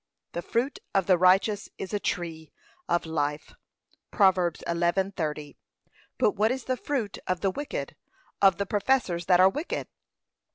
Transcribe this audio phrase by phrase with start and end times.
[0.31, 2.51] 'The fruit of the righteous is a tree
[2.89, 3.53] of life.'
[4.09, 4.33] (Prov.
[4.33, 5.57] 11:30)
[6.17, 7.95] But what is the fruit of the wicked,
[8.41, 9.87] of the professors that are wicked?